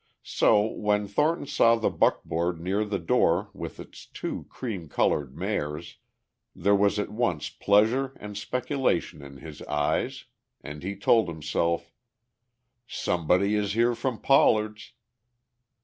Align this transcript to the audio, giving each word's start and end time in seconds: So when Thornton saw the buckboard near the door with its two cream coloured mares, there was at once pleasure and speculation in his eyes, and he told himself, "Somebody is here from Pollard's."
So 0.23 0.65
when 0.65 1.05
Thornton 1.07 1.45
saw 1.45 1.75
the 1.75 1.91
buckboard 1.91 2.59
near 2.59 2.83
the 2.83 2.97
door 2.97 3.51
with 3.53 3.79
its 3.79 4.07
two 4.07 4.47
cream 4.49 4.89
coloured 4.89 5.37
mares, 5.37 5.97
there 6.55 6.73
was 6.75 6.97
at 6.97 7.11
once 7.11 7.51
pleasure 7.51 8.13
and 8.19 8.35
speculation 8.35 9.21
in 9.21 9.37
his 9.37 9.61
eyes, 9.61 10.25
and 10.61 10.81
he 10.81 10.95
told 10.95 11.27
himself, 11.27 11.93
"Somebody 12.87 13.53
is 13.53 13.73
here 13.73 13.93
from 13.93 14.19
Pollard's." 14.19 14.93